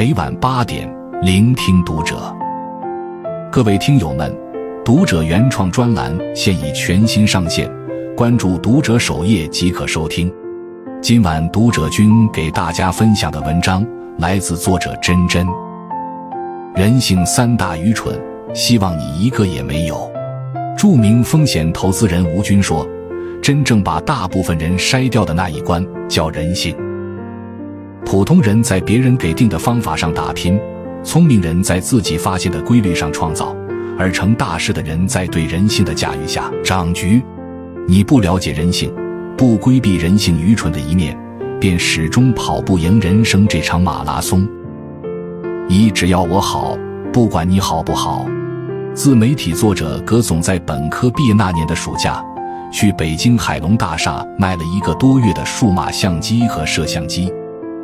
[0.00, 0.90] 每晚八点，
[1.20, 2.34] 聆听读者。
[3.52, 4.34] 各位听友们，
[4.82, 7.70] 读者原创专栏现已全新上线，
[8.16, 10.32] 关注读者首页即可收听。
[11.02, 13.86] 今晚读者君给大家分享的文章
[14.16, 15.46] 来自作者真真。
[16.74, 18.18] 人性三大愚蠢，
[18.54, 20.10] 希望你一个也没有。
[20.78, 22.88] 著名风险投资人吴军说
[23.42, 26.74] ：“真正把大部分人筛掉的那一关叫人性。
[28.04, 30.58] 普通人在别人给定的方法上打拼，
[31.04, 33.54] 聪明人在自己发现的规律上创造，
[33.98, 37.22] 而成大事的人在对人性的驾驭下掌局。
[37.86, 38.92] 你不了解人性。”
[39.38, 41.18] 不规避人性愚蠢的一面，
[41.58, 44.46] 便始终跑不赢人生这场马拉松。
[45.66, 46.76] 一，只要我好，
[47.10, 48.26] 不管你好不好。
[48.92, 52.22] 自媒体作者葛总在本科毕业那年的暑假，
[52.70, 57.32] 去北京海龙大厦卖了一个多月的数码相机和摄像机。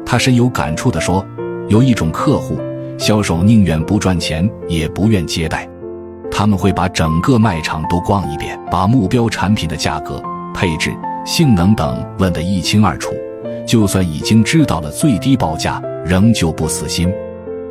[0.07, 1.27] 他深有感触地说
[1.69, 2.59] ：“有一种客户，
[2.97, 5.69] 销售宁愿不赚钱，也不愿接待。
[6.31, 10.23] 他们会把整个卖场都逛一遍，把目标产品的价格、
[10.55, 10.95] 配置。”
[11.27, 13.13] 性能等问得一清二楚，
[13.67, 17.13] 就算已经知道了最低报价，仍旧不死心，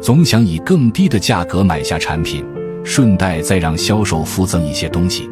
[0.02, 2.46] 总想以更低的价格买下产品，
[2.84, 5.30] 顺带再让销售附赠一些东西。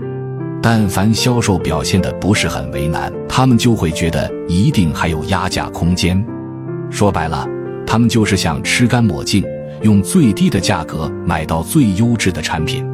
[0.62, 6.26] 但凡销售表现的不是很为难，他们就会觉得一定还有压价空间。
[6.94, 7.48] 说白了，
[7.88, 9.44] 他们就是想吃干抹净，
[9.82, 12.86] 用最低的价格买到最优质的产品。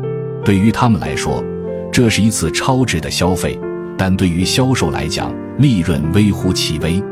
[0.46, 1.44] 对于他们来说，
[1.92, 3.60] 这是一次超值的消费。
[3.98, 7.04] 但对于销售来讲，利润微乎其微。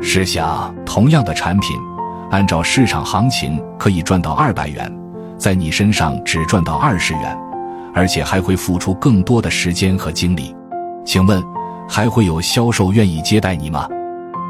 [0.00, 1.76] 试想，同样的产品，
[2.30, 4.90] 按照市场行情可以赚到二百元，
[5.36, 7.38] 在你身上只赚到二十元，
[7.94, 10.56] 而且还会付出更多的时间和精力。
[11.04, 11.44] 请问，
[11.86, 13.86] 还会有销售愿意接待你吗？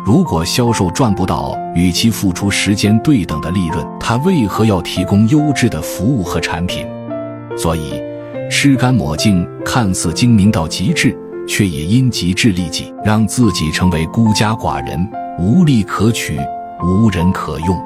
[0.05, 6.87] 如果销售赚不到与其付出时间对等的利润，他为何要提供优质的服务和产品？
[7.57, 8.03] 所以，
[8.51, 11.17] 吃干抹净看似精明到极致。
[11.45, 15.11] 却也因极致利己，让自己成为孤家寡人，
[15.41, 16.39] 无利可取，
[16.85, 17.77] 无人可用。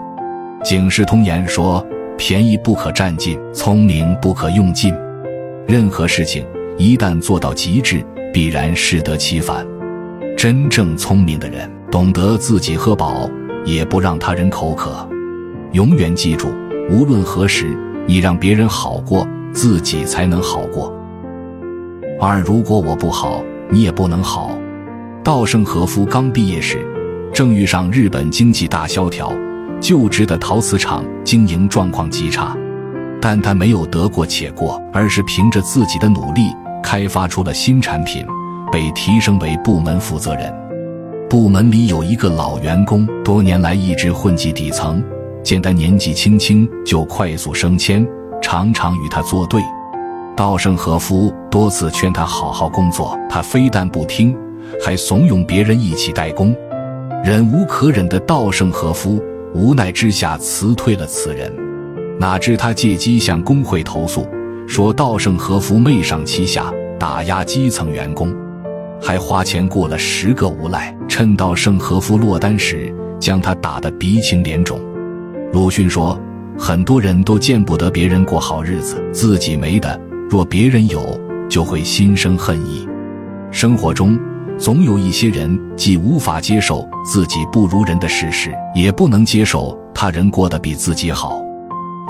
[0.63, 1.85] 警世通言说
[2.19, 4.95] ：“便宜不可占尽，聪明不可用尽。
[5.67, 9.67] 任何事情一旦做到极致，必然适得其反。
[10.37, 13.31] 真正聪明的人，懂得自己喝饱，
[13.65, 15.09] 也不让他人口渴。
[15.73, 16.49] 永远记住，
[16.91, 17.77] 无论何时，
[18.07, 20.93] 你让别人好过，自己才能好过。”
[22.21, 24.51] 二，如果我不好，你也不能好。
[25.23, 26.85] 稻盛和夫刚毕业时，
[27.33, 29.33] 正遇上日本经济大萧条，
[29.81, 32.57] 就职的陶瓷厂经营状况极差，
[33.21, 36.49] 但他没有得过且过，而是凭着自己的努力
[36.83, 38.25] 开发出了新产品，
[38.73, 40.66] 被提升为部门负责人。
[41.29, 45.03] 部门里有一个老员工，多年来一直混迹底层，
[45.43, 48.07] 见他年纪轻轻就快速升迁，
[48.41, 49.61] 常常与他作对。
[50.37, 54.37] 稻盛和夫多次劝他好好工作，他非但不听，
[54.85, 56.55] 还怂恿别人一起代工。
[57.25, 59.21] 忍无可忍的稻盛和夫
[59.53, 61.53] 无奈之下辞退了此人。
[62.21, 64.25] 哪知他借机向工会投诉，
[64.69, 68.33] 说稻盛和夫媚上欺下，打压基层员工，
[69.01, 74.81] 还花钱雇了十个无赖，趁稻盛和夫落单时将他打得鼻青脸肿。
[75.53, 76.19] 鲁迅说
[76.59, 81.19] ：“很多人都见不得别人过好日子，自己没的。”若别人有，
[81.49, 82.87] 就会心生恨意。
[83.53, 84.19] 生活中
[84.59, 91.41] 总有一些人，既无法接受自己不如人的事实，也不能接受他人过得比自己好，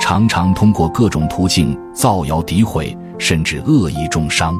[0.01, 4.57] 常常通过各种途径造谣诋毁，甚至恶意重伤。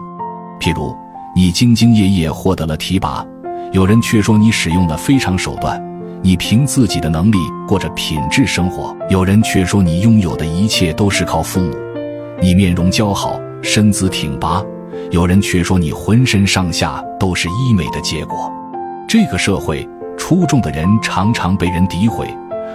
[0.61, 0.95] 譬如，
[1.37, 3.23] 你兢兢业业获得了提拔，
[3.71, 5.79] 有人却说你使用了非常手段；
[6.23, 7.37] 你凭自己的能力
[7.69, 11.77] 过着品质生活，有人却说你拥有的一切都是靠父母；
[12.41, 13.39] 你面容姣好。
[13.63, 14.65] 身姿挺拔，
[15.11, 18.51] 有人却说你浑身上下都是医美的结果。
[19.07, 19.87] 这个社会，
[20.17, 22.27] 出众的人常常被人诋毁，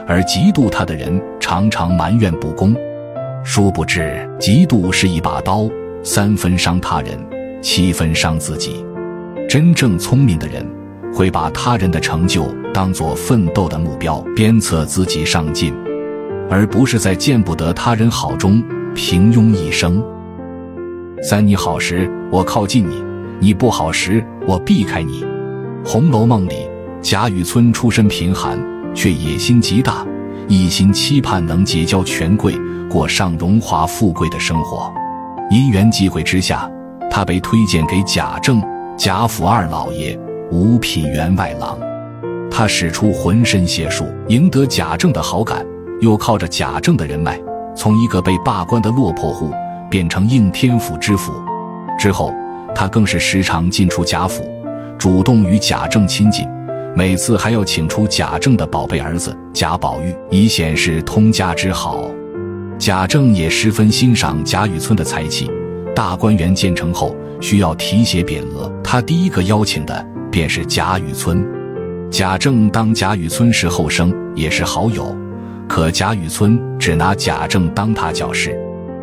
[0.07, 2.75] 而嫉妒他的人常常埋怨不公。
[3.43, 5.67] 殊不知，嫉妒是一把刀，
[6.03, 7.17] 三分伤他人，
[7.61, 8.85] 七分伤自己。
[9.47, 10.65] 真正聪明的人，
[11.13, 15.73] 会把他人的成就当作奋斗的目标，鞭策自己上进，
[16.49, 18.63] 而不是在见不得他人好中
[18.95, 20.01] 平庸一生。
[21.21, 23.03] 三，你好时我靠近你，
[23.39, 25.23] 你不好时我避开你。
[25.85, 26.55] 《红楼梦》里，
[27.01, 28.57] 贾雨村出身贫寒，
[28.93, 30.05] 却野心极大，
[30.47, 32.55] 一心期盼能结交权贵，
[32.89, 34.91] 过上荣华富贵的生活。
[35.51, 36.71] 因缘际会之下，
[37.11, 38.63] 他被推荐给贾政，
[38.97, 40.17] 贾府二老爷，
[40.49, 41.77] 五品员外郎。
[42.49, 45.65] 他使出浑身解数，赢得贾政的好感，
[45.99, 47.37] 又靠着贾政的人脉，
[47.75, 49.51] 从一个被罢官的落魄户
[49.89, 51.33] 变成应天府知府。
[51.99, 52.33] 之后，
[52.73, 54.43] 他更是时常进出贾府，
[54.97, 56.47] 主动与贾政亲近，
[56.95, 62.05] 每次还要请出贾政的宝贝儿子贾宝玉，以显示通家之好。
[62.79, 65.51] 贾政也十分欣赏贾雨村的才气。
[66.01, 71.45] 大观园建成后，需要题写匾额，他第一个邀请的便是贾雨村。
[72.09, 75.15] 贾政当贾雨村是后生，也是好友，
[75.69, 78.59] 可贾雨村只拿贾政当踏脚石。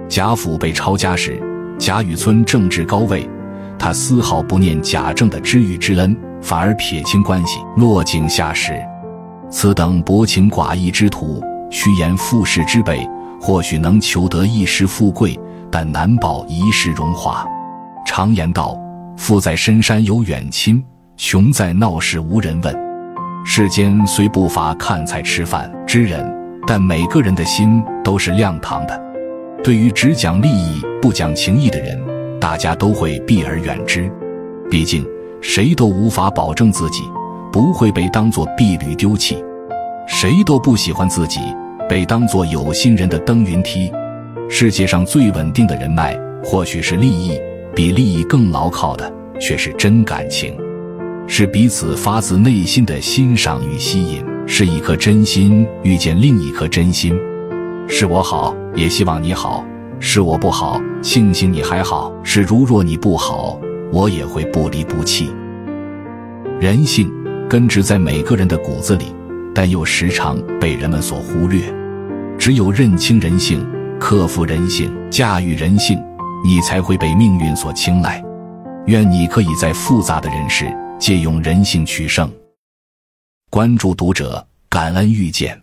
[0.08, 1.40] 贾府被抄家时，
[1.78, 3.30] 贾雨村政治高位，
[3.78, 8.72] 他丝毫不念贾政的知遇之恩，反而撇清关系，落井下石。
[9.48, 11.40] 此等薄情寡义之徒，
[11.70, 13.08] 虚言附势之辈，
[13.40, 15.38] 或许能求得一时富贵。
[15.70, 17.46] 但难保一世荣华。
[18.06, 18.76] 常言道
[19.16, 20.82] ：“富在深山有远亲，
[21.16, 22.74] 穷在闹市无人问。”
[23.44, 26.26] 世间虽不乏看菜吃饭之人，
[26.66, 29.00] 但每个人的心都是亮堂的。
[29.64, 31.98] 对于只讲利益不讲情义的人，
[32.40, 34.10] 大家都会避而远之。
[34.70, 35.06] 毕竟，
[35.40, 37.02] 谁都无法保证自己
[37.50, 39.42] 不会被当作婢女丢弃，
[40.06, 41.40] 谁都不喜欢自己
[41.88, 43.90] 被当作有心人的登云梯。
[44.50, 47.38] 世界上最稳定的人脉，或许是利益，
[47.74, 50.56] 比利益更牢靠的，却是真感情，
[51.26, 57.14] 是彼此发自内心的欣赏与吸引，是一颗真心遇见另一颗真心。
[57.86, 59.62] 是我好，也希望你好；
[60.00, 63.60] 是我不好，庆幸你还好；是如若你不好，
[63.92, 65.30] 我也会不离不弃。
[66.58, 67.12] 人性
[67.50, 69.14] 根植在每个人的骨子里，
[69.54, 71.60] 但又时常被人们所忽略。
[72.38, 73.64] 只有认清人性。
[74.08, 76.02] 克服人性，驾驭人性，
[76.42, 78.24] 你才会被命运所青睐。
[78.86, 82.32] 愿你可以在复杂的人世借用人性取胜。
[83.50, 85.60] 关注读者，感恩遇见。